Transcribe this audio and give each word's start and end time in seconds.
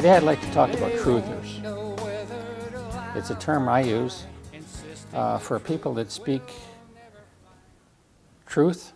Today 0.00 0.16
I'd 0.16 0.22
like 0.22 0.40
to 0.40 0.50
talk 0.52 0.72
about 0.72 0.92
truthers. 0.92 1.60
It's 3.14 3.28
a 3.28 3.34
term 3.34 3.68
I 3.68 3.82
use 3.82 4.24
uh, 5.12 5.36
for 5.36 5.58
people 5.58 5.92
that 5.92 6.10
speak 6.10 6.40
truth, 8.46 8.94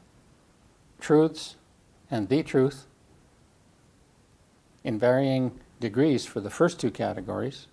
truths, 0.98 1.56
and 2.10 2.26
the 2.30 2.42
truth 2.42 2.86
in 4.82 4.98
varying 4.98 5.60
degrees 5.78 6.24
for 6.24 6.40
the 6.40 6.48
first 6.48 6.80
two 6.80 6.90
categories. 6.90 7.66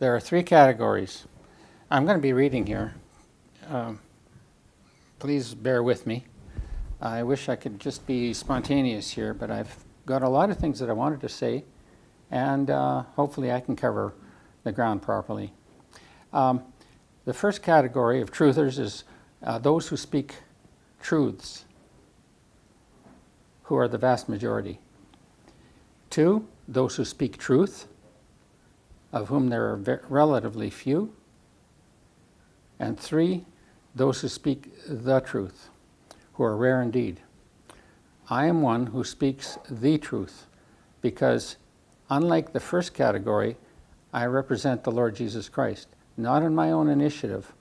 There 0.00 0.16
are 0.16 0.20
three 0.20 0.42
categories. 0.42 1.28
I'm 1.92 2.04
going 2.06 2.18
to 2.18 2.22
be 2.22 2.32
reading 2.32 2.66
here. 2.66 2.94
Um, 3.68 4.00
please 5.20 5.54
bear 5.54 5.80
with 5.80 6.08
me. 6.08 6.24
I 7.04 7.22
wish 7.22 7.50
I 7.50 7.56
could 7.56 7.80
just 7.80 8.06
be 8.06 8.32
spontaneous 8.32 9.10
here, 9.10 9.34
but 9.34 9.50
I've 9.50 9.76
got 10.06 10.22
a 10.22 10.28
lot 10.30 10.48
of 10.48 10.56
things 10.56 10.78
that 10.78 10.88
I 10.88 10.94
wanted 10.94 11.20
to 11.20 11.28
say, 11.28 11.64
and 12.30 12.70
uh, 12.70 13.02
hopefully 13.14 13.52
I 13.52 13.60
can 13.60 13.76
cover 13.76 14.14
the 14.62 14.72
ground 14.72 15.02
properly. 15.02 15.52
Um, 16.32 16.62
the 17.26 17.34
first 17.34 17.62
category 17.62 18.22
of 18.22 18.32
truthers 18.32 18.78
is 18.78 19.04
uh, 19.42 19.58
those 19.58 19.88
who 19.88 19.98
speak 19.98 20.36
truths, 21.02 21.66
who 23.64 23.76
are 23.76 23.86
the 23.86 23.98
vast 23.98 24.26
majority. 24.26 24.80
Two, 26.08 26.48
those 26.66 26.96
who 26.96 27.04
speak 27.04 27.36
truth, 27.36 27.86
of 29.12 29.28
whom 29.28 29.50
there 29.50 29.66
are 29.66 30.00
relatively 30.08 30.70
few. 30.70 31.14
And 32.78 32.98
three, 32.98 33.44
those 33.94 34.22
who 34.22 34.28
speak 34.28 34.72
the 34.88 35.20
truth, 35.20 35.68
who 36.34 36.44
are 36.44 36.56
rare 36.56 36.82
indeed. 36.82 37.20
I 38.28 38.46
am 38.46 38.62
one 38.62 38.86
who 38.86 39.04
speaks 39.04 39.58
the 39.70 39.98
truth 39.98 40.46
because, 41.00 41.56
unlike 42.08 42.52
the 42.52 42.60
first 42.60 42.94
category, 42.94 43.56
I 44.12 44.26
represent 44.26 44.84
the 44.84 44.92
Lord 44.92 45.16
Jesus 45.16 45.48
Christ, 45.48 45.88
not 46.16 46.42
in 46.42 46.54
my 46.54 46.70
own 46.70 46.88
initiative, 46.88 47.52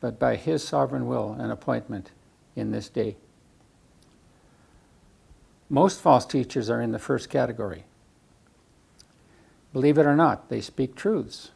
but 0.00 0.18
by 0.18 0.36
His 0.36 0.66
sovereign 0.66 1.06
will 1.06 1.36
and 1.38 1.52
appointment 1.52 2.10
in 2.54 2.72
this 2.72 2.88
day. 2.88 3.16
Most 5.68 6.00
false 6.00 6.24
teachers 6.24 6.70
are 6.70 6.80
in 6.80 6.92
the 6.92 6.98
first 6.98 7.28
category. 7.28 7.84
Believe 9.72 9.98
it 9.98 10.06
or 10.06 10.16
not, 10.16 10.48
they 10.48 10.60
speak 10.60 10.94
truths. 10.94 11.50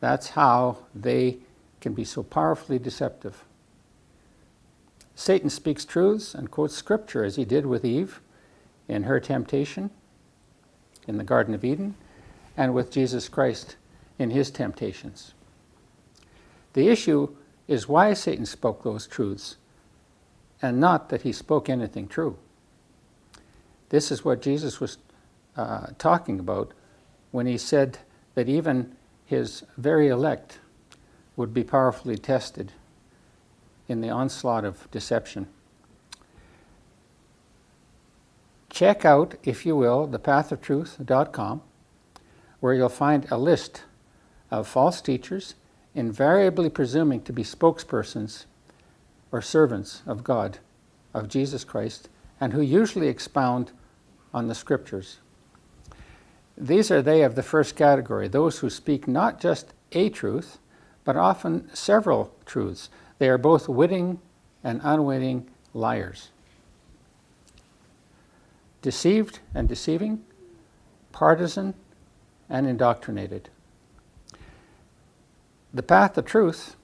That's 0.00 0.30
how 0.30 0.78
they 0.94 1.38
can 1.80 1.92
be 1.92 2.04
so 2.04 2.22
powerfully 2.22 2.78
deceptive. 2.78 3.44
Satan 5.20 5.50
speaks 5.50 5.84
truths 5.84 6.34
and 6.34 6.50
quotes 6.50 6.74
scripture 6.74 7.24
as 7.24 7.36
he 7.36 7.44
did 7.44 7.66
with 7.66 7.84
Eve 7.84 8.22
in 8.88 9.02
her 9.02 9.20
temptation 9.20 9.90
in 11.06 11.18
the 11.18 11.24
Garden 11.24 11.52
of 11.52 11.62
Eden 11.62 11.94
and 12.56 12.72
with 12.72 12.90
Jesus 12.90 13.28
Christ 13.28 13.76
in 14.18 14.30
his 14.30 14.50
temptations. 14.50 15.34
The 16.72 16.88
issue 16.88 17.36
is 17.68 17.86
why 17.86 18.14
Satan 18.14 18.46
spoke 18.46 18.82
those 18.82 19.06
truths 19.06 19.58
and 20.62 20.80
not 20.80 21.10
that 21.10 21.20
he 21.20 21.32
spoke 21.32 21.68
anything 21.68 22.08
true. 22.08 22.38
This 23.90 24.10
is 24.10 24.24
what 24.24 24.40
Jesus 24.40 24.80
was 24.80 24.96
uh, 25.54 25.88
talking 25.98 26.40
about 26.40 26.72
when 27.30 27.44
he 27.44 27.58
said 27.58 27.98
that 28.36 28.48
even 28.48 28.96
his 29.26 29.64
very 29.76 30.08
elect 30.08 30.60
would 31.36 31.52
be 31.52 31.62
powerfully 31.62 32.16
tested 32.16 32.72
in 33.90 34.00
the 34.00 34.08
onslaught 34.08 34.64
of 34.64 34.88
deception. 34.92 35.48
Check 38.70 39.04
out, 39.04 39.34
if 39.42 39.66
you 39.66 39.74
will, 39.74 40.06
thepathoftruth.com, 40.06 41.60
where 42.60 42.74
you'll 42.74 42.88
find 42.88 43.26
a 43.30 43.36
list 43.36 43.82
of 44.48 44.68
false 44.68 45.00
teachers, 45.00 45.56
invariably 45.92 46.70
presuming 46.70 47.20
to 47.22 47.32
be 47.32 47.42
spokespersons 47.42 48.44
or 49.32 49.42
servants 49.42 50.02
of 50.06 50.22
God, 50.22 50.58
of 51.12 51.28
Jesus 51.28 51.64
Christ, 51.64 52.08
and 52.40 52.52
who 52.52 52.60
usually 52.60 53.08
expound 53.08 53.72
on 54.32 54.46
the 54.46 54.54
scriptures. 54.54 55.18
These 56.56 56.92
are 56.92 57.02
they 57.02 57.22
of 57.22 57.34
the 57.34 57.42
first 57.42 57.74
category, 57.74 58.28
those 58.28 58.60
who 58.60 58.70
speak 58.70 59.08
not 59.08 59.40
just 59.40 59.74
a 59.90 60.10
truth, 60.10 60.58
but 61.04 61.16
often 61.16 61.68
several 61.74 62.32
truths. 62.46 62.88
They 63.20 63.28
are 63.28 63.36
both 63.36 63.68
witting 63.68 64.18
and 64.64 64.80
unwitting 64.82 65.46
liars. 65.74 66.30
Deceived 68.80 69.40
and 69.54 69.68
deceiving, 69.68 70.24
partisan 71.12 71.74
and 72.48 72.66
indoctrinated. 72.66 73.50
The 75.74 75.82
path 75.82 76.16
of 76.16 76.24
truth 76.24 76.76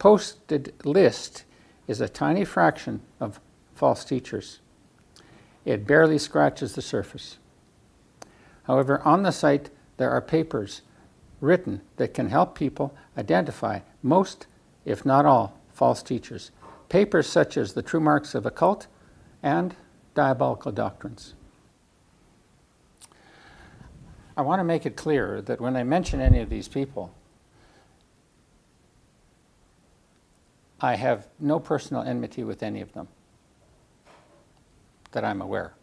posted 0.00 0.74
list 0.84 1.44
is 1.86 2.00
a 2.00 2.08
tiny 2.08 2.44
fraction 2.44 3.00
of 3.20 3.38
false 3.76 4.04
teachers. 4.04 4.58
It 5.64 5.86
barely 5.86 6.18
scratches 6.18 6.74
the 6.74 6.82
surface. 6.82 7.38
However, 8.64 9.00
on 9.04 9.22
the 9.22 9.30
site 9.30 9.70
there 9.96 10.10
are 10.10 10.20
papers 10.20 10.82
written 11.40 11.82
that 11.98 12.14
can 12.14 12.30
help 12.30 12.56
people 12.56 12.96
identify 13.16 13.78
most, 14.02 14.48
if 14.84 15.06
not 15.06 15.24
all, 15.24 15.57
false 15.78 16.02
teachers. 16.02 16.50
Papers 16.88 17.28
such 17.28 17.56
as 17.56 17.72
The 17.72 17.82
True 17.82 18.00
Marks 18.00 18.34
of 18.34 18.44
a 18.44 18.50
Cult 18.50 18.88
and 19.42 19.76
Diabolical 20.14 20.72
Doctrines. 20.72 21.34
I 24.36 24.42
want 24.42 24.60
to 24.60 24.64
make 24.64 24.86
it 24.86 24.96
clear 24.96 25.40
that 25.42 25.60
when 25.60 25.76
I 25.76 25.84
mention 25.84 26.20
any 26.20 26.40
of 26.40 26.50
these 26.50 26.68
people, 26.68 27.14
I 30.80 30.96
have 30.96 31.28
no 31.38 31.58
personal 31.60 32.02
enmity 32.02 32.44
with 32.44 32.62
any 32.62 32.80
of 32.80 32.92
them 32.92 33.08
that 35.12 35.24
I'm 35.24 35.40
aware. 35.40 35.74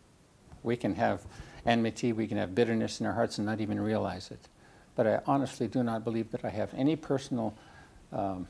We 0.63 0.77
can 0.77 0.95
have 0.95 1.25
enmity, 1.66 2.13
we 2.13 2.27
can 2.27 2.38
have 2.38 2.53
bitterness 2.53 3.00
in 3.00 3.06
our 3.06 3.13
hearts 3.13 3.38
and 3.38 3.45
not 3.45 3.62
even 3.62 3.79
realize 3.79 4.29
it 4.31 4.47
but 4.95 5.06
I 5.06 5.22
honestly 5.25 5.67
do 5.67 5.83
not 5.83 6.03
believe 6.03 6.31
that 6.31 6.45
I 6.45 6.50
have 6.50 6.73
any 6.73 6.95
personal 6.95 7.53
um, 8.12 8.47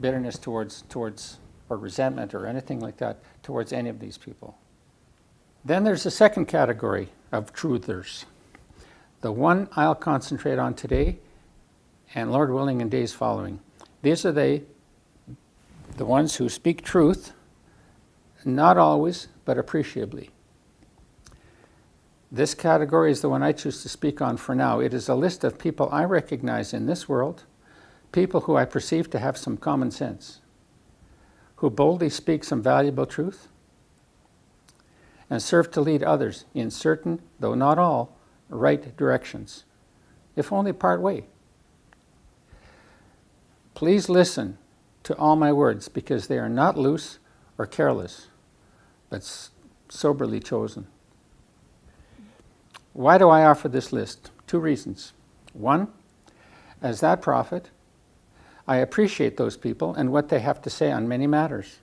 bitterness 0.00 0.38
towards, 0.38 0.82
towards, 0.88 1.38
or 1.68 1.76
resentment 1.76 2.34
or 2.34 2.46
anything 2.46 2.80
like 2.80 2.96
that 2.98 3.18
towards 3.42 3.72
any 3.72 3.88
of 3.88 4.00
these 4.00 4.16
people. 4.16 4.56
Then 5.64 5.84
there's 5.84 6.04
the 6.04 6.10
second 6.10 6.46
category 6.46 7.08
of 7.32 7.52
truthers. 7.52 8.24
The 9.20 9.32
one 9.32 9.68
I'll 9.76 9.94
concentrate 9.94 10.58
on 10.58 10.74
today, 10.74 11.18
and 12.14 12.32
Lord 12.32 12.52
willing, 12.52 12.80
in 12.80 12.88
days 12.88 13.12
following. 13.12 13.60
These 14.02 14.24
are 14.24 14.32
they, 14.32 14.62
the 15.96 16.06
ones 16.06 16.36
who 16.36 16.48
speak 16.48 16.82
truth, 16.82 17.32
not 18.44 18.78
always, 18.78 19.28
but 19.44 19.58
appreciably. 19.58 20.30
This 22.30 22.54
category 22.54 23.10
is 23.10 23.20
the 23.20 23.28
one 23.28 23.42
I 23.42 23.52
choose 23.52 23.82
to 23.82 23.88
speak 23.88 24.20
on 24.20 24.36
for 24.36 24.54
now. 24.54 24.80
It 24.80 24.94
is 24.94 25.08
a 25.08 25.14
list 25.14 25.44
of 25.44 25.58
people 25.58 25.88
I 25.90 26.04
recognize 26.04 26.72
in 26.72 26.86
this 26.86 27.08
world, 27.08 27.44
people 28.12 28.42
who 28.42 28.56
I 28.56 28.64
perceive 28.64 29.10
to 29.10 29.18
have 29.18 29.36
some 29.36 29.56
common 29.56 29.90
sense, 29.90 30.40
who 31.56 31.70
boldly 31.70 32.10
speak 32.10 32.44
some 32.44 32.62
valuable 32.62 33.06
truth, 33.06 33.48
and 35.30 35.42
serve 35.42 35.70
to 35.72 35.80
lead 35.80 36.02
others 36.02 36.44
in 36.54 36.70
certain, 36.70 37.20
though 37.38 37.54
not 37.54 37.78
all, 37.78 38.16
right 38.48 38.96
directions, 38.96 39.64
if 40.36 40.52
only 40.52 40.72
part 40.72 41.00
way. 41.00 41.24
Please 43.74 44.08
listen 44.08 44.58
to 45.02 45.16
all 45.16 45.36
my 45.36 45.52
words 45.52 45.88
because 45.88 46.26
they 46.26 46.38
are 46.38 46.48
not 46.48 46.76
loose 46.76 47.18
or 47.56 47.66
careless, 47.66 48.28
but 49.10 49.50
soberly 49.88 50.40
chosen. 50.40 50.86
Why 52.92 53.18
do 53.18 53.28
I 53.28 53.44
offer 53.44 53.68
this 53.68 53.92
list? 53.92 54.30
Two 54.46 54.58
reasons. 54.58 55.12
One, 55.52 55.88
as 56.82 57.00
that 57.00 57.22
prophet, 57.22 57.70
I 58.68 58.76
appreciate 58.76 59.38
those 59.38 59.56
people 59.56 59.94
and 59.94 60.12
what 60.12 60.28
they 60.28 60.40
have 60.40 60.60
to 60.62 60.70
say 60.70 60.92
on 60.92 61.08
many 61.08 61.26
matters. 61.26 61.78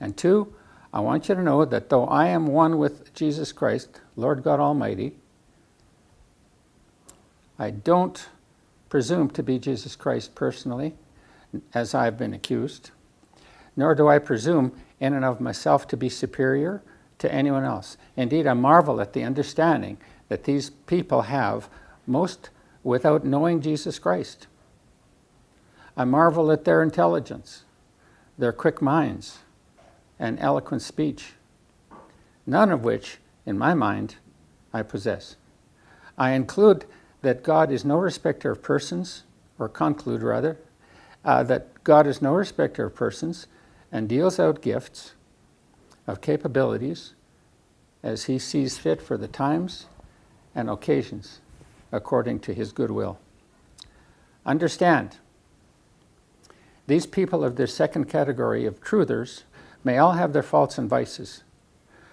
And 0.00 0.16
two, 0.16 0.54
I 0.92 1.00
want 1.00 1.28
you 1.28 1.34
to 1.34 1.42
know 1.42 1.66
that 1.66 1.90
though 1.90 2.06
I 2.06 2.28
am 2.28 2.46
one 2.46 2.78
with 2.78 3.12
Jesus 3.12 3.52
Christ, 3.52 4.00
Lord 4.16 4.42
God 4.42 4.58
Almighty, 4.58 5.16
I 7.58 7.70
don't 7.70 8.28
presume 8.88 9.28
to 9.30 9.42
be 9.42 9.58
Jesus 9.58 9.96
Christ 9.96 10.34
personally, 10.34 10.94
as 11.74 11.94
I've 11.94 12.18
been 12.18 12.32
accused, 12.32 12.90
nor 13.76 13.94
do 13.94 14.08
I 14.08 14.18
presume 14.18 14.72
in 14.98 15.12
and 15.12 15.24
of 15.24 15.40
myself 15.40 15.86
to 15.88 15.96
be 15.96 16.08
superior 16.08 16.82
to 17.18 17.32
anyone 17.32 17.64
else. 17.64 17.96
Indeed, 18.16 18.46
I 18.46 18.54
marvel 18.54 19.00
at 19.00 19.12
the 19.12 19.24
understanding 19.24 19.98
that 20.28 20.44
these 20.44 20.70
people 20.70 21.22
have, 21.22 21.68
most 22.06 22.50
without 22.82 23.24
knowing 23.24 23.60
Jesus 23.60 23.98
Christ. 23.98 24.46
I 25.96 26.04
marvel 26.04 26.52
at 26.52 26.64
their 26.64 26.82
intelligence, 26.82 27.64
their 28.38 28.52
quick 28.52 28.82
minds, 28.82 29.38
and 30.18 30.38
eloquent 30.40 30.82
speech, 30.82 31.32
none 32.46 32.70
of 32.70 32.84
which, 32.84 33.18
in 33.44 33.56
my 33.56 33.74
mind, 33.74 34.16
I 34.72 34.82
possess. 34.82 35.36
I 36.18 36.32
include 36.32 36.84
that 37.22 37.42
God 37.42 37.72
is 37.72 37.84
no 37.84 37.96
respecter 37.96 38.50
of 38.50 38.62
persons, 38.62 39.24
or 39.58 39.68
conclude 39.68 40.22
rather, 40.22 40.58
uh, 41.24 41.42
that 41.44 41.82
God 41.82 42.06
is 42.06 42.20
no 42.20 42.34
respecter 42.34 42.86
of 42.86 42.94
persons 42.94 43.46
and 43.90 44.08
deals 44.08 44.38
out 44.38 44.62
gifts 44.62 45.14
of 46.06 46.20
capabilities 46.20 47.14
as 48.02 48.24
he 48.24 48.38
sees 48.38 48.78
fit 48.78 49.00
for 49.00 49.16
the 49.16 49.28
times 49.28 49.86
and 50.54 50.70
occasions 50.70 51.40
according 51.90 52.40
to 52.40 52.52
his 52.52 52.72
good 52.72 52.90
will. 52.90 53.18
Understand, 54.44 55.18
these 56.86 57.06
people 57.06 57.44
of 57.44 57.56
this 57.56 57.74
second 57.74 58.04
category 58.06 58.64
of 58.64 58.80
truthers 58.80 59.42
may 59.82 59.98
all 59.98 60.12
have 60.12 60.32
their 60.32 60.42
faults 60.42 60.78
and 60.78 60.88
vices. 60.88 61.42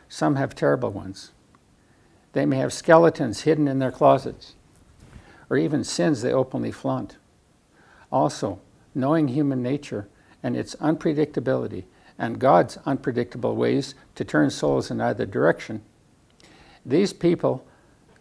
Some 0.09 0.35
have 0.35 0.55
terrible 0.55 0.91
ones. 0.91 1.31
They 2.33 2.45
may 2.45 2.57
have 2.57 2.73
skeletons 2.73 3.41
hidden 3.41 3.67
in 3.67 3.79
their 3.79 3.91
closets, 3.91 4.53
or 5.49 5.57
even 5.57 5.83
sins 5.83 6.21
they 6.21 6.33
openly 6.33 6.71
flaunt. 6.71 7.17
Also, 8.11 8.59
knowing 8.95 9.27
human 9.27 9.61
nature 9.61 10.07
and 10.41 10.57
its 10.57 10.75
unpredictability 10.75 11.85
and 12.17 12.39
God's 12.39 12.77
unpredictable 12.85 13.55
ways 13.55 13.95
to 14.15 14.25
turn 14.25 14.49
souls 14.49 14.91
in 14.91 15.01
either 15.01 15.25
direction, 15.25 15.81
these 16.85 17.13
people 17.13 17.65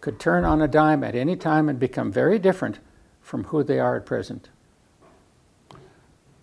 could 0.00 0.18
turn 0.18 0.44
on 0.44 0.60
a 0.60 0.68
dime 0.68 1.04
at 1.04 1.14
any 1.14 1.36
time 1.36 1.68
and 1.68 1.78
become 1.78 2.12
very 2.12 2.38
different 2.38 2.78
from 3.20 3.44
who 3.44 3.62
they 3.62 3.78
are 3.78 3.96
at 3.96 4.06
present. 4.06 4.48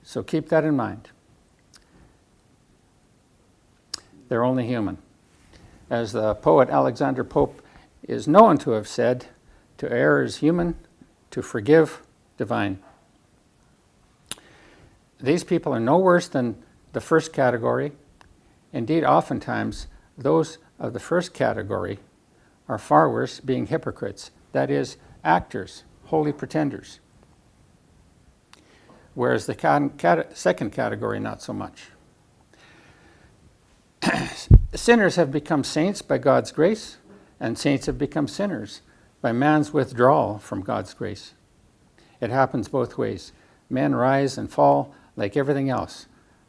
So 0.09 0.23
keep 0.23 0.49
that 0.49 0.65
in 0.65 0.75
mind. 0.75 1.09
They're 4.27 4.43
only 4.43 4.65
human. 4.65 4.97
As 5.87 6.13
the 6.13 6.33
poet 6.33 6.67
Alexander 6.67 7.23
Pope 7.23 7.61
is 8.01 8.27
known 8.27 8.57
to 8.57 8.71
have 8.71 8.87
said, 8.87 9.27
to 9.77 9.91
err 9.91 10.23
is 10.23 10.37
human, 10.37 10.73
to 11.29 11.43
forgive 11.43 12.01
divine. 12.39 12.79
These 15.21 15.43
people 15.43 15.75
are 15.75 15.79
no 15.79 15.99
worse 15.99 16.27
than 16.27 16.55
the 16.93 17.01
first 17.01 17.31
category. 17.31 17.91
Indeed, 18.73 19.03
oftentimes, 19.03 19.85
those 20.17 20.57
of 20.79 20.93
the 20.93 20.99
first 20.99 21.35
category 21.35 21.99
are 22.67 22.79
far 22.79 23.11
worse, 23.11 23.39
being 23.39 23.67
hypocrites, 23.67 24.31
that 24.53 24.71
is, 24.71 24.97
actors, 25.23 25.83
holy 26.05 26.33
pretenders. 26.33 26.99
Whereas 29.19 29.47
the 29.47 29.53
cat- 29.53 30.37
second 30.37 30.71
category, 30.71 31.19
not 31.19 31.41
so 31.41 31.51
much. 31.51 31.89
sinners 34.73 35.17
have 35.17 35.29
become 35.29 35.65
saints 35.65 36.01
by 36.01 36.19
God's 36.19 36.53
grace, 36.53 36.99
and 37.37 37.59
saints 37.59 37.87
have 37.87 37.97
become 37.97 38.29
sinners 38.29 38.79
by 39.21 39.33
man's 39.33 39.73
withdrawal 39.73 40.37
from 40.37 40.61
God's 40.61 40.93
grace. 40.93 41.33
It 42.21 42.29
happens 42.29 42.69
both 42.69 42.97
ways. 42.97 43.33
Men 43.69 43.93
rise 43.93 44.37
and 44.37 44.49
fall 44.49 44.95
like 45.17 45.35
everything 45.35 45.69
else. 45.69 46.05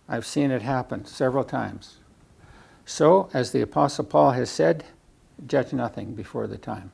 I've 0.08 0.24
seen 0.24 0.52
it 0.52 0.62
happen 0.62 1.04
several 1.06 1.42
times. 1.42 1.96
So, 2.86 3.30
as 3.34 3.50
the 3.50 3.62
Apostle 3.62 4.04
Paul 4.04 4.30
has 4.30 4.48
said, 4.48 4.84
judge 5.44 5.72
nothing 5.72 6.14
before 6.14 6.46
the 6.46 6.56
time. 6.56 6.92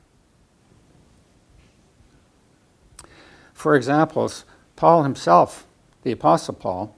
For 3.53 3.75
examples, 3.75 4.43
Paul 4.75 5.03
himself, 5.03 5.66
the 6.07 6.13
Apostle 6.13 6.53
Paul, 6.53 6.95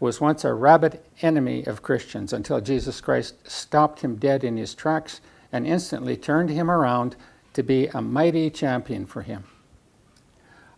was 0.00 0.20
once 0.20 0.44
a 0.44 0.52
rabid 0.52 1.00
enemy 1.22 1.64
of 1.64 1.82
Christians 1.82 2.34
until 2.34 2.60
Jesus 2.60 3.00
Christ 3.00 3.48
stopped 3.48 4.00
him 4.00 4.16
dead 4.16 4.44
in 4.44 4.58
his 4.58 4.74
tracks 4.74 5.22
and 5.50 5.66
instantly 5.66 6.14
turned 6.14 6.50
him 6.50 6.70
around 6.70 7.16
to 7.54 7.62
be 7.62 7.86
a 7.86 8.02
mighty 8.02 8.50
champion 8.50 9.06
for 9.06 9.22
him. 9.22 9.44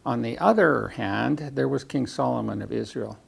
On 0.07 0.23
the 0.23 0.39
other 0.39 0.89
hand, 0.89 1.51
there 1.55 1.67
was 1.67 1.83
King 1.83 2.07
Solomon 2.07 2.63
of 2.63 2.71
Israel. 2.71 3.19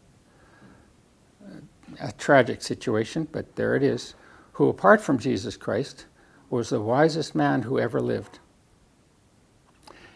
A 2.00 2.12
tragic 2.12 2.62
situation, 2.62 3.26
but 3.32 3.56
there 3.56 3.74
it 3.74 3.82
is, 3.82 4.14
who, 4.52 4.68
apart 4.68 5.00
from 5.00 5.18
Jesus 5.18 5.56
Christ, 5.56 6.06
was 6.48 6.70
the 6.70 6.80
wisest 6.80 7.34
man 7.34 7.62
who 7.62 7.80
ever 7.80 8.00
lived. 8.00 8.38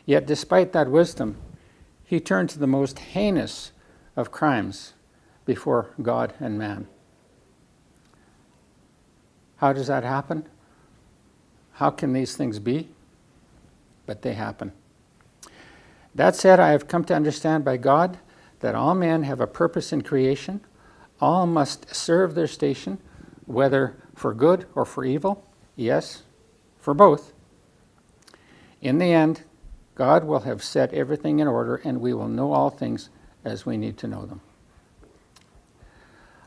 Yet, 0.06 0.26
despite 0.26 0.72
that 0.74 0.88
wisdom, 0.88 1.36
he 2.04 2.20
turned 2.20 2.50
to 2.50 2.60
the 2.60 2.68
most 2.68 3.00
heinous 3.00 3.72
of 4.18 4.32
crimes 4.32 4.94
before 5.44 5.94
God 6.02 6.34
and 6.40 6.58
man. 6.58 6.88
How 9.58 9.72
does 9.72 9.86
that 9.86 10.02
happen? 10.02 10.44
How 11.74 11.90
can 11.90 12.12
these 12.12 12.36
things 12.36 12.58
be? 12.58 12.88
But 14.06 14.22
they 14.22 14.34
happen. 14.34 14.72
That 16.16 16.34
said, 16.34 16.58
I 16.58 16.70
have 16.70 16.88
come 16.88 17.04
to 17.04 17.14
understand 17.14 17.64
by 17.64 17.76
God 17.76 18.18
that 18.58 18.74
all 18.74 18.96
men 18.96 19.22
have 19.22 19.40
a 19.40 19.46
purpose 19.46 19.92
in 19.92 20.02
creation. 20.02 20.62
All 21.20 21.46
must 21.46 21.94
serve 21.94 22.34
their 22.34 22.48
station, 22.48 22.98
whether 23.46 23.96
for 24.16 24.34
good 24.34 24.66
or 24.74 24.84
for 24.84 25.04
evil. 25.04 25.46
Yes, 25.76 26.24
for 26.76 26.92
both. 26.92 27.32
In 28.80 28.98
the 28.98 29.12
end, 29.12 29.42
God 29.94 30.24
will 30.24 30.40
have 30.40 30.64
set 30.64 30.92
everything 30.92 31.38
in 31.38 31.46
order 31.46 31.76
and 31.76 32.00
we 32.00 32.12
will 32.12 32.28
know 32.28 32.52
all 32.52 32.70
things 32.70 33.10
as 33.44 33.64
we 33.64 33.76
need 33.76 33.96
to 33.98 34.06
know 34.06 34.26
them. 34.26 34.40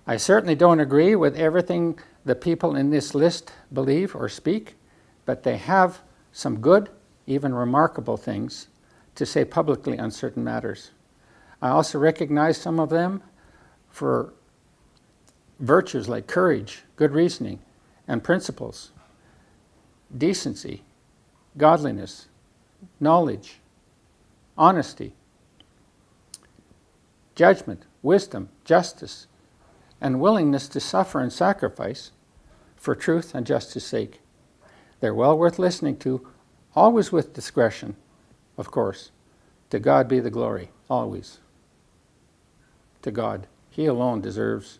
I 0.07 0.17
certainly 0.17 0.55
don't 0.55 0.79
agree 0.79 1.15
with 1.15 1.38
everything 1.38 1.99
the 2.25 2.35
people 2.35 2.75
in 2.75 2.89
this 2.89 3.15
list 3.15 3.51
believe 3.71 4.15
or 4.15 4.27
speak, 4.29 4.75
but 5.25 5.43
they 5.43 5.57
have 5.57 6.01
some 6.31 6.59
good, 6.59 6.89
even 7.27 7.53
remarkable 7.53 8.17
things 8.17 8.67
to 9.15 9.25
say 9.25 9.45
publicly 9.45 9.99
on 9.99 10.11
certain 10.11 10.43
matters. 10.43 10.91
I 11.61 11.69
also 11.69 11.99
recognize 11.99 12.57
some 12.57 12.79
of 12.79 12.89
them 12.89 13.21
for 13.89 14.33
virtues 15.59 16.09
like 16.09 16.27
courage, 16.27 16.83
good 16.95 17.11
reasoning, 17.11 17.59
and 18.07 18.23
principles 18.23 18.91
decency, 20.17 20.83
godliness, 21.57 22.27
knowledge, 22.99 23.61
honesty, 24.57 25.13
judgment, 27.41 27.88
wisdom, 28.03 28.50
justice, 28.63 29.25
and 30.00 30.21
willingness 30.21 30.67
to 30.67 30.79
suffer 30.79 31.19
and 31.19 31.33
sacrifice 31.33 32.12
for 32.75 32.93
truth 32.93 33.33
and 33.33 33.48
justice 33.48 33.83
sake. 33.83 34.21
They're 35.00 35.15
well 35.15 35.36
worth 35.36 35.57
listening 35.57 35.98
to, 36.05 36.27
always 36.75 37.12
with 37.12 37.33
discretion, 37.33 37.95
of 38.60 38.69
course. 38.69 39.10
To 39.71 39.79
God 39.79 40.07
be 40.07 40.19
the 40.19 40.29
glory, 40.29 40.69
always. 40.88 41.39
To 43.01 43.10
God. 43.10 43.48
He 43.71 43.88
alone 43.88 44.21
deserves 44.21 44.77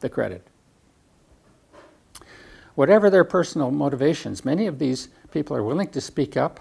the 0.00 0.08
credit. 0.08 0.46
Whatever 2.74 3.10
their 3.10 3.24
personal 3.24 3.70
motivations, 3.70 4.46
many 4.46 4.66
of 4.66 4.78
these 4.78 5.08
people 5.30 5.54
are 5.54 5.62
willing 5.62 5.88
to 5.88 6.00
speak 6.00 6.38
up 6.38 6.60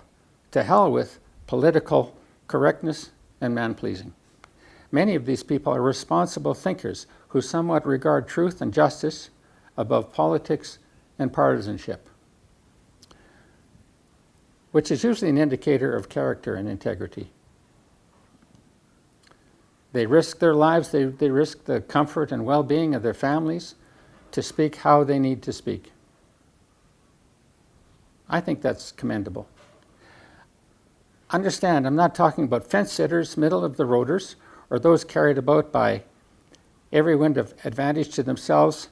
to 0.51 0.63
hell 0.63 0.91
with 0.91 1.21
political 1.47 2.17
correctness 2.49 3.11
and 3.43 3.53
man 3.53 3.75
pleasing. 3.75 4.13
Many 4.91 5.15
of 5.15 5.25
these 5.25 5.43
people 5.43 5.73
are 5.73 5.81
responsible 5.81 6.53
thinkers 6.53 7.07
who 7.29 7.41
somewhat 7.41 7.85
regard 7.85 8.27
truth 8.27 8.61
and 8.61 8.73
justice 8.73 9.29
above 9.75 10.13
politics 10.13 10.77
and 11.17 11.33
partisanship, 11.33 12.07
which 14.71 14.91
is 14.91 15.03
usually 15.03 15.29
an 15.29 15.37
indicator 15.37 15.95
of 15.95 16.09
character 16.09 16.55
and 16.55 16.69
integrity. 16.69 17.31
They 19.93 20.05
risk 20.05 20.39
their 20.39 20.55
lives, 20.55 20.89
they, 20.89 21.05
they 21.05 21.29
risk 21.29 21.65
the 21.65 21.81
comfort 21.81 22.31
and 22.31 22.45
well 22.45 22.63
being 22.63 22.95
of 22.95 23.03
their 23.03 23.13
families 23.13 23.75
to 24.31 24.41
speak 24.41 24.77
how 24.77 25.03
they 25.03 25.19
need 25.19 25.43
to 25.43 25.53
speak. 25.53 25.91
I 28.27 28.41
think 28.41 28.61
that's 28.61 28.91
commendable. 28.91 29.47
Understand, 31.33 31.87
I'm 31.87 31.95
not 31.95 32.13
talking 32.13 32.43
about 32.43 32.69
fence 32.69 32.93
sitters, 32.93 33.37
middle 33.37 33.65
of 33.65 33.75
the 33.75 33.85
roaders, 33.85 34.35
or 34.69 34.77
those 34.77 35.03
carried 35.03 35.39
about 35.39 35.71
by 35.71 36.03
every 36.91 37.15
wind 37.15 37.39
of 37.39 37.55
advantage 37.63 38.09
to 38.09 38.21
themselves 38.21 38.89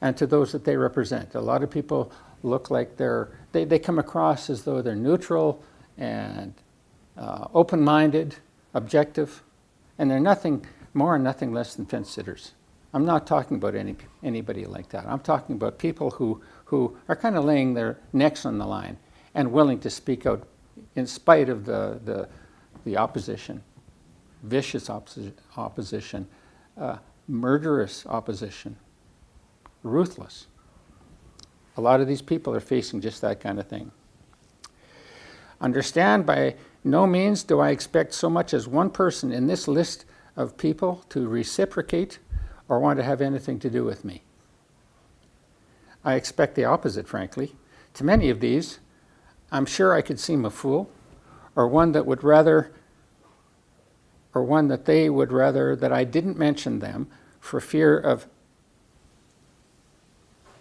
and 0.00 0.16
to 0.16 0.26
those 0.26 0.52
that 0.52 0.64
they 0.64 0.78
represent. 0.78 1.34
A 1.34 1.40
lot 1.40 1.62
of 1.62 1.70
people 1.70 2.10
look 2.42 2.70
like 2.70 2.96
they're, 2.96 3.28
they, 3.52 3.66
they 3.66 3.78
come 3.78 3.98
across 3.98 4.48
as 4.48 4.64
though 4.64 4.80
they're 4.80 4.96
neutral 4.96 5.62
and 5.98 6.54
uh, 7.18 7.48
open 7.52 7.82
minded, 7.82 8.36
objective, 8.72 9.42
and 9.98 10.10
they're 10.10 10.18
nothing 10.18 10.64
more 10.94 11.16
and 11.16 11.22
nothing 11.22 11.52
less 11.52 11.74
than 11.74 11.84
fence 11.84 12.10
sitters. 12.10 12.52
I'm 12.94 13.04
not 13.04 13.26
talking 13.26 13.58
about 13.58 13.74
any, 13.74 13.96
anybody 14.22 14.64
like 14.64 14.88
that. 14.88 15.04
I'm 15.06 15.20
talking 15.20 15.56
about 15.56 15.78
people 15.78 16.12
who, 16.12 16.40
who 16.64 16.96
are 17.06 17.16
kind 17.16 17.36
of 17.36 17.44
laying 17.44 17.74
their 17.74 17.98
necks 18.14 18.46
on 18.46 18.56
the 18.56 18.66
line 18.66 18.96
and 19.34 19.52
willing 19.52 19.78
to 19.80 19.90
speak 19.90 20.24
out 20.24 20.46
in 20.94 21.06
spite 21.06 21.48
of 21.48 21.64
the, 21.64 22.00
the, 22.04 22.28
the 22.84 22.96
opposition, 22.96 23.62
vicious 24.42 24.88
opposi- 24.88 25.32
opposition, 25.56 26.26
uh, 26.78 26.96
murderous 27.28 28.06
opposition, 28.06 28.76
ruthless. 29.82 30.46
A 31.76 31.80
lot 31.80 32.00
of 32.00 32.08
these 32.08 32.22
people 32.22 32.54
are 32.54 32.60
facing 32.60 33.00
just 33.00 33.20
that 33.22 33.40
kind 33.40 33.58
of 33.58 33.66
thing. 33.66 33.90
Understand, 35.60 36.26
by 36.26 36.56
no 36.84 37.06
means 37.06 37.44
do 37.44 37.60
I 37.60 37.70
expect 37.70 38.12
so 38.12 38.28
much 38.28 38.52
as 38.52 38.66
one 38.66 38.90
person 38.90 39.32
in 39.32 39.46
this 39.46 39.68
list 39.68 40.04
of 40.36 40.56
people 40.56 41.04
to 41.10 41.28
reciprocate 41.28 42.18
or 42.68 42.80
want 42.80 42.98
to 42.98 43.04
have 43.04 43.20
anything 43.20 43.58
to 43.60 43.70
do 43.70 43.84
with 43.84 44.04
me. 44.04 44.22
I 46.04 46.14
expect 46.14 46.56
the 46.56 46.64
opposite, 46.64 47.06
frankly. 47.06 47.54
To 47.94 48.04
many 48.04 48.28
of 48.30 48.40
these, 48.40 48.80
I'm 49.52 49.66
sure 49.66 49.92
I 49.92 50.00
could 50.00 50.18
seem 50.18 50.44
a 50.44 50.50
fool, 50.50 50.90
or 51.54 51.68
one 51.68 51.92
that 51.92 52.06
would 52.06 52.24
rather, 52.24 52.72
or 54.34 54.42
one 54.42 54.68
that 54.68 54.86
they 54.86 55.10
would 55.10 55.30
rather 55.30 55.76
that 55.76 55.92
I 55.92 56.04
didn't 56.04 56.38
mention 56.38 56.78
them 56.78 57.06
for 57.38 57.60
fear 57.60 57.98
of 57.98 58.26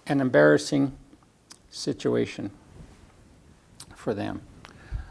an 0.08 0.20
embarrassing 0.20 0.98
situation 1.70 2.52
for 3.96 4.14
them. 4.14 4.42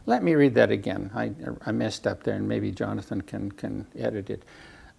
Let 0.04 0.22
me 0.22 0.34
read 0.34 0.54
that 0.54 0.70
again. 0.70 1.10
I, 1.14 1.32
I 1.64 1.72
messed 1.72 2.06
up 2.06 2.22
there, 2.22 2.34
and 2.34 2.46
maybe 2.46 2.70
Jonathan 2.70 3.22
can, 3.22 3.50
can 3.52 3.86
edit 3.96 4.28
it. 4.28 4.42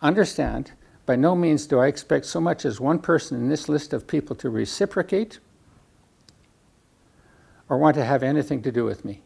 Understand, 0.02 0.72
by 1.06 1.16
no 1.16 1.36
means 1.36 1.68
do 1.68 1.80
I 1.80 1.88
expect 1.88 2.26
so 2.26 2.42
much 2.42 2.66
as 2.66 2.80
one 2.80 2.98
person 2.98 3.38
in 3.38 3.48
this 3.48 3.70
list 3.70 3.94
of 3.94 4.08
people 4.08 4.36
to 4.38 4.50
reciprocate 4.50 5.40
or 7.72 7.78
want 7.78 7.96
to 7.96 8.04
have 8.04 8.22
anything 8.22 8.62
to 8.62 8.70
do 8.70 8.84
with 8.84 9.06
me. 9.06 9.22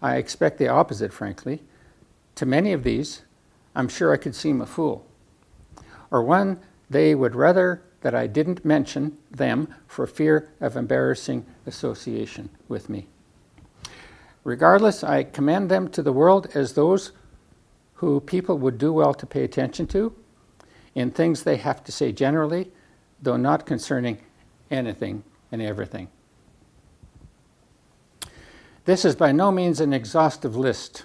I 0.00 0.14
expect 0.14 0.58
the 0.58 0.68
opposite, 0.68 1.12
frankly. 1.12 1.64
To 2.36 2.46
many 2.46 2.72
of 2.72 2.84
these, 2.84 3.22
I'm 3.74 3.88
sure 3.88 4.12
I 4.12 4.16
could 4.16 4.36
seem 4.36 4.60
a 4.60 4.66
fool, 4.66 5.04
or 6.12 6.22
one 6.22 6.60
they 6.88 7.16
would 7.16 7.34
rather 7.34 7.82
that 8.02 8.14
I 8.14 8.28
didn't 8.28 8.64
mention 8.64 9.18
them 9.28 9.74
for 9.88 10.06
fear 10.06 10.52
of 10.60 10.76
embarrassing 10.76 11.44
association 11.66 12.48
with 12.68 12.88
me. 12.88 13.08
Regardless, 14.44 15.02
I 15.02 15.24
commend 15.24 15.68
them 15.68 15.88
to 15.90 16.02
the 16.02 16.12
world 16.12 16.46
as 16.54 16.74
those 16.74 17.10
who 17.94 18.20
people 18.20 18.56
would 18.58 18.78
do 18.78 18.92
well 18.92 19.14
to 19.14 19.26
pay 19.26 19.42
attention 19.42 19.88
to 19.88 20.14
in 20.94 21.10
things 21.10 21.42
they 21.42 21.56
have 21.56 21.82
to 21.82 21.90
say 21.90 22.12
generally, 22.12 22.70
though 23.20 23.36
not 23.36 23.66
concerning 23.66 24.18
anything 24.70 25.24
and 25.50 25.60
everything. 25.60 26.08
This 28.84 29.04
is 29.04 29.14
by 29.14 29.30
no 29.30 29.52
means 29.52 29.80
an 29.80 29.92
exhaustive 29.92 30.56
list 30.56 31.04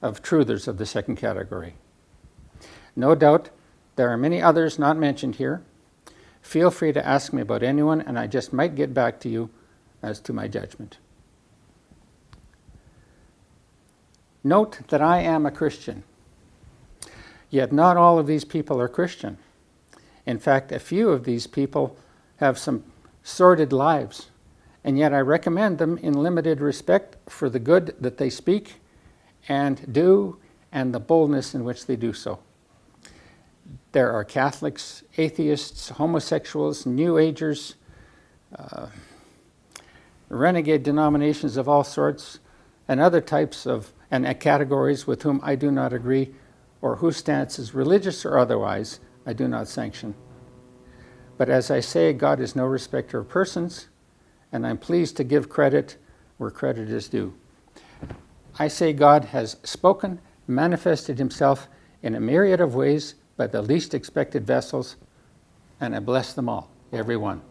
of 0.00 0.22
truthers 0.22 0.68
of 0.68 0.78
the 0.78 0.86
second 0.86 1.16
category. 1.16 1.74
No 2.94 3.14
doubt 3.14 3.50
there 3.96 4.10
are 4.10 4.16
many 4.16 4.40
others 4.40 4.78
not 4.78 4.96
mentioned 4.96 5.36
here. 5.36 5.62
Feel 6.40 6.70
free 6.70 6.92
to 6.92 7.04
ask 7.04 7.32
me 7.32 7.42
about 7.42 7.62
anyone, 7.62 8.00
and 8.00 8.18
I 8.18 8.26
just 8.26 8.52
might 8.52 8.74
get 8.74 8.94
back 8.94 9.18
to 9.20 9.28
you 9.28 9.50
as 10.02 10.20
to 10.20 10.32
my 10.32 10.46
judgment. 10.46 10.98
Note 14.44 14.80
that 14.88 15.00
I 15.00 15.20
am 15.20 15.46
a 15.46 15.50
Christian. 15.50 16.04
Yet 17.48 17.72
not 17.72 17.96
all 17.96 18.18
of 18.18 18.26
these 18.26 18.44
people 18.44 18.80
are 18.80 18.88
Christian. 18.88 19.38
In 20.26 20.38
fact, 20.38 20.70
a 20.70 20.78
few 20.78 21.08
of 21.10 21.24
these 21.24 21.46
people 21.46 21.96
have 22.36 22.58
some 22.58 22.84
sordid 23.22 23.72
lives, 23.72 24.28
and 24.84 24.98
yet 24.98 25.14
I 25.14 25.20
recommend 25.20 25.78
them 25.78 25.98
in 25.98 26.12
limited 26.12 26.60
respect 26.60 27.16
for 27.28 27.48
the 27.48 27.58
good 27.58 27.96
that 27.98 28.18
they 28.18 28.30
speak 28.30 28.74
and 29.48 29.92
do 29.92 30.38
and 30.70 30.94
the 30.94 31.00
boldness 31.00 31.54
in 31.54 31.64
which 31.64 31.86
they 31.86 31.96
do 31.96 32.12
so. 32.12 32.38
There 33.92 34.12
are 34.12 34.24
Catholics, 34.24 35.02
atheists, 35.16 35.88
homosexuals, 35.90 36.84
New 36.84 37.16
Agers, 37.16 37.76
uh, 38.58 38.88
renegade 40.28 40.82
denominations 40.82 41.56
of 41.56 41.68
all 41.68 41.84
sorts, 41.84 42.40
and 42.86 43.00
other 43.00 43.20
types 43.20 43.66
of 43.66 43.92
and 44.10 44.38
categories 44.38 45.06
with 45.06 45.22
whom 45.22 45.40
I 45.42 45.56
do 45.56 45.72
not 45.72 45.92
agree 45.92 46.34
or 46.80 46.96
whose 46.96 47.16
stance 47.16 47.58
is 47.58 47.74
religious 47.74 48.24
or 48.24 48.38
otherwise 48.38 49.00
I 49.26 49.32
do 49.32 49.48
not 49.48 49.66
sanction. 49.66 50.14
But 51.36 51.48
as 51.48 51.70
I 51.70 51.80
say, 51.80 52.12
God 52.12 52.38
is 52.38 52.54
no 52.54 52.64
respecter 52.66 53.18
of 53.18 53.28
persons, 53.28 53.88
and 54.54 54.64
I'm 54.64 54.78
pleased 54.78 55.16
to 55.16 55.24
give 55.24 55.48
credit 55.48 55.96
where 56.38 56.50
credit 56.50 56.88
is 56.88 57.08
due. 57.08 57.34
I 58.56 58.68
say 58.68 58.92
God 58.92 59.24
has 59.26 59.56
spoken, 59.64 60.20
manifested 60.46 61.18
himself 61.18 61.66
in 62.04 62.14
a 62.14 62.20
myriad 62.20 62.60
of 62.60 62.76
ways 62.76 63.16
by 63.36 63.48
the 63.48 63.60
least 63.60 63.94
expected 63.94 64.46
vessels, 64.46 64.94
and 65.80 65.94
I 65.94 65.98
bless 65.98 66.34
them 66.34 66.48
all, 66.48 66.70
every 66.92 67.16
one. 67.16 67.42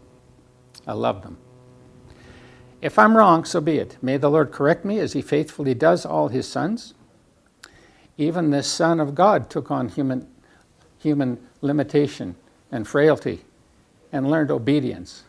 I 0.86 0.94
love 0.94 1.22
them. 1.22 1.36
If 2.80 2.98
I'm 2.98 3.14
wrong, 3.18 3.44
so 3.44 3.60
be 3.60 3.76
it. 3.76 3.98
May 4.00 4.16
the 4.16 4.30
Lord 4.30 4.50
correct 4.50 4.86
me 4.86 4.98
as 4.98 5.12
he 5.12 5.20
faithfully 5.20 5.74
does 5.74 6.06
all 6.06 6.28
his 6.28 6.48
sons. 6.48 6.94
Even 8.16 8.48
the 8.48 8.62
Son 8.62 8.98
of 8.98 9.14
God 9.14 9.50
took 9.50 9.70
on 9.70 9.90
human, 9.90 10.26
human 10.98 11.38
limitation 11.60 12.36
and 12.72 12.88
frailty 12.88 13.44
and 14.10 14.30
learned 14.30 14.50
obedience 14.50 15.24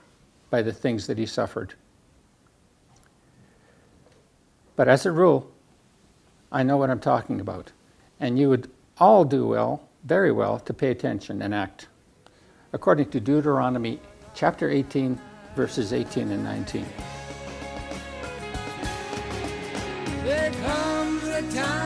by 0.55 0.61
the 0.61 0.71
things 0.71 1.05
that 1.05 1.17
he 1.17 1.25
suffered. 1.25 1.73
But 4.77 4.87
as 4.87 5.05
a 5.05 5.11
rule, 5.11 5.51
I 6.49 6.63
know 6.63 6.77
what 6.77 6.89
I'm 6.89 7.01
talking 7.01 7.41
about. 7.41 7.73
And 8.21 8.39
you 8.39 8.47
would 8.51 8.71
all 8.97 9.25
do 9.25 9.45
well, 9.45 9.89
very 10.05 10.31
well, 10.31 10.61
to 10.61 10.73
pay 10.73 10.91
attention 10.91 11.41
and 11.41 11.53
act. 11.53 11.89
According 12.71 13.09
to 13.09 13.19
Deuteronomy 13.19 13.99
chapter 14.33 14.69
18, 14.69 15.19
verses 15.57 15.91
18 15.91 16.31
and 16.31 16.45
19. 16.45 16.85
There 20.23 20.51
comes 20.51 21.23
a 21.25 21.41
time. 21.51 21.85